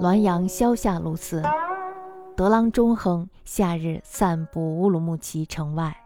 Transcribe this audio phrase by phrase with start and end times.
[0.00, 1.42] 滦阳萧下路寺，
[2.36, 5.96] 德郎中亨夏日散步乌鲁木齐城外，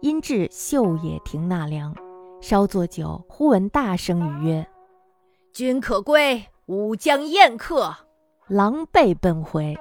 [0.00, 1.92] 因至秀野亭纳凉，
[2.40, 4.64] 稍作酒，忽闻大声语曰
[5.52, 7.92] ：“君可归，吾将宴客。”
[8.46, 9.76] 狼狈奔回，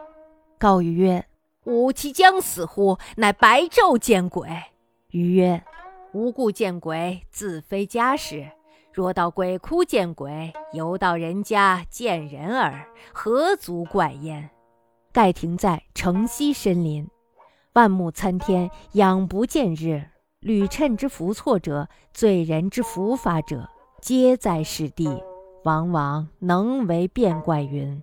[0.57, 1.23] 告语曰
[1.65, 2.97] ：“吾其将死乎？
[3.17, 4.49] 乃白昼见鬼。”
[5.11, 5.63] 余曰
[6.13, 8.49] ：“吾故见鬼，自非家事。”
[8.91, 14.49] 若到鬼窟见鬼，犹到人家见人耳，何足怪焉？
[15.11, 17.07] 盖亭在城西深林，
[17.73, 20.03] 万木参天，仰不见日。
[20.39, 23.69] 屡趁之伏错者，罪人之伏法者，
[24.01, 25.23] 皆在是地。
[25.65, 28.01] 往往能为变怪云。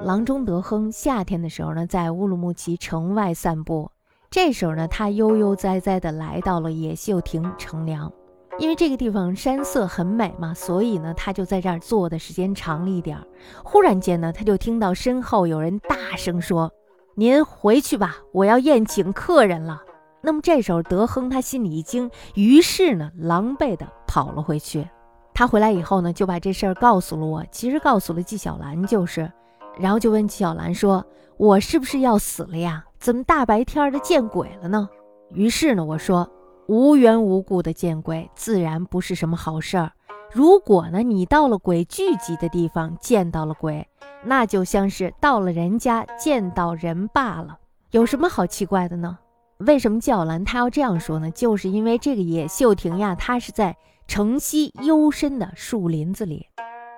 [0.00, 3.92] 郎中德亨夏天的时候呢，在乌鲁木齐城外散步，
[4.28, 8.12] 这时候呢，他悠悠哉哉地来到了野秀亭乘凉。
[8.60, 13.24] 因为这个地方山色很美嘛，所以呢，他就在这儿坐的时间长了一点儿。
[13.64, 16.70] 忽然间呢，他就听到身后有人大声说
[17.16, 19.82] ：“您回去吧，我要宴请客人了。”
[20.20, 24.86] 那么这时候，德亨他心里一惊，于是呢，狼狈的跑了回去。
[25.32, 29.32] 他回来以后呢，就把这事儿告诉了我，其实告诉了纪晓岚，就是，
[29.78, 31.02] 然后就问纪晓岚说
[31.38, 32.84] ：“我是不是要死了呀？
[32.98, 34.86] 怎么大白天的见鬼了呢？”
[35.32, 36.30] 于是呢，我说。
[36.70, 39.90] 无缘无故的见鬼，自然不是什么好事儿。
[40.30, 43.88] 如果呢，你到了鬼聚集的地方见到了鬼，
[44.22, 47.58] 那就像是到了人家见到人罢了，
[47.90, 49.18] 有什么好奇怪的呢？
[49.58, 51.28] 为什么教兰他要这样说呢？
[51.32, 53.76] 就是因为这个野秀亭呀，它是在
[54.06, 56.46] 城西幽深的树林子里，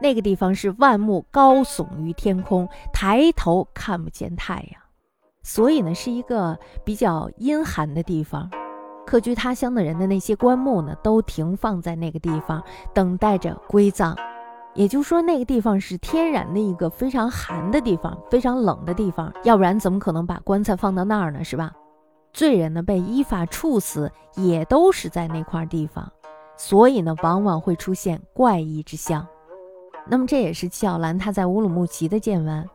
[0.03, 4.83] 那个地方是万木高耸于天空，抬头看不见太阳，
[5.43, 8.50] 所以呢，是一个比较阴寒的地方。
[9.13, 14.17] 客居他乡的人的那些棺木呢，都停放在那个地方，等待着归葬。
[14.73, 19.31] 也就是说，那个地方是天然的一个非常寒的地方，非常冷的地方。
[19.45, 21.45] 要不然怎么可能把棺材放到那儿呢？
[21.45, 21.75] 是吧？
[22.33, 26.11] 罪人呢被依法处死，也都是在那块地方，
[26.56, 29.27] 所以呢，往往会出现怪异之象。
[30.06, 32.67] 那么这也是纪晓岚他在乌鲁木齐的见闻。